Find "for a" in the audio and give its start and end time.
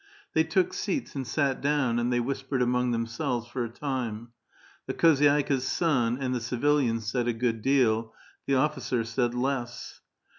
3.47-3.69